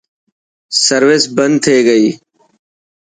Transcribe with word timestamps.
سروس 0.83 1.23
بند 1.35 1.55
ٿي 1.63 1.75
گئي. 1.87 2.07